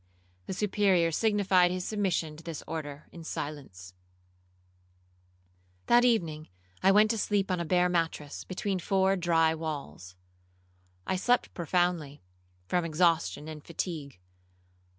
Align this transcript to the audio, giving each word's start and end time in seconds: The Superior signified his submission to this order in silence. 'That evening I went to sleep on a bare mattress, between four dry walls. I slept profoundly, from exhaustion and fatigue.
The 0.47 0.53
Superior 0.55 1.11
signified 1.11 1.69
his 1.69 1.85
submission 1.85 2.35
to 2.35 2.43
this 2.43 2.63
order 2.65 3.07
in 3.11 3.23
silence. 3.23 3.93
'That 5.85 6.03
evening 6.03 6.47
I 6.81 6.91
went 6.91 7.11
to 7.11 7.19
sleep 7.19 7.51
on 7.51 7.59
a 7.59 7.65
bare 7.65 7.87
mattress, 7.87 8.43
between 8.43 8.79
four 8.79 9.15
dry 9.15 9.53
walls. 9.53 10.15
I 11.05 11.17
slept 11.17 11.53
profoundly, 11.53 12.23
from 12.65 12.83
exhaustion 12.83 13.47
and 13.47 13.63
fatigue. 13.63 14.17